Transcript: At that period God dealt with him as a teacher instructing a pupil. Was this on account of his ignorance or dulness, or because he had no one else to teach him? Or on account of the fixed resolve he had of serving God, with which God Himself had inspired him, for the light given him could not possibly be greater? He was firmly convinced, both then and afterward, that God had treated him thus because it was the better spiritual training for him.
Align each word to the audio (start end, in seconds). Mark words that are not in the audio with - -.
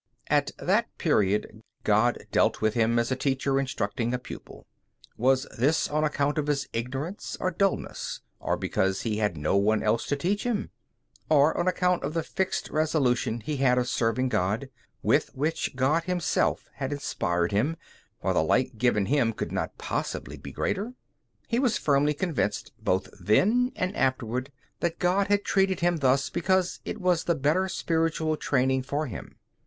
At 0.31 0.49
that 0.57 0.87
period 0.97 1.61
God 1.83 2.25
dealt 2.31 2.59
with 2.59 2.73
him 2.73 2.97
as 2.97 3.11
a 3.11 3.15
teacher 3.15 3.59
instructing 3.59 4.15
a 4.15 4.17
pupil. 4.17 4.65
Was 5.15 5.43
this 5.55 5.87
on 5.87 6.03
account 6.03 6.39
of 6.39 6.47
his 6.47 6.67
ignorance 6.73 7.37
or 7.39 7.51
dulness, 7.51 8.21
or 8.39 8.57
because 8.57 9.01
he 9.01 9.17
had 9.17 9.37
no 9.37 9.55
one 9.57 9.83
else 9.83 10.07
to 10.07 10.15
teach 10.15 10.43
him? 10.43 10.71
Or 11.29 11.55
on 11.55 11.67
account 11.67 12.01
of 12.03 12.15
the 12.15 12.23
fixed 12.23 12.71
resolve 12.71 13.19
he 13.43 13.57
had 13.57 13.77
of 13.77 13.87
serving 13.87 14.29
God, 14.29 14.71
with 15.03 15.35
which 15.35 15.75
God 15.75 16.05
Himself 16.05 16.67
had 16.77 16.91
inspired 16.91 17.51
him, 17.51 17.77
for 18.19 18.33
the 18.33 18.41
light 18.43 18.79
given 18.79 19.05
him 19.05 19.31
could 19.33 19.51
not 19.51 19.77
possibly 19.77 20.35
be 20.35 20.51
greater? 20.51 20.95
He 21.47 21.59
was 21.59 21.77
firmly 21.77 22.15
convinced, 22.15 22.71
both 22.83 23.07
then 23.19 23.71
and 23.75 23.95
afterward, 23.95 24.51
that 24.79 24.97
God 24.97 25.27
had 25.27 25.45
treated 25.45 25.81
him 25.81 25.97
thus 25.97 26.31
because 26.31 26.79
it 26.85 26.99
was 26.99 27.25
the 27.25 27.35
better 27.35 27.69
spiritual 27.69 28.35
training 28.35 28.81
for 28.81 29.05
him. 29.05 29.35